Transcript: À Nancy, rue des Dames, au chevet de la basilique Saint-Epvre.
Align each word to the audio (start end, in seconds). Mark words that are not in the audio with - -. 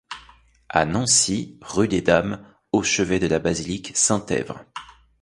À 0.69 0.85
Nancy, 0.85 1.59
rue 1.61 1.87
des 1.87 2.01
Dames, 2.01 2.43
au 2.71 2.81
chevet 2.81 3.19
de 3.19 3.27
la 3.27 3.37
basilique 3.37 3.91
Saint-Epvre. 3.95 4.65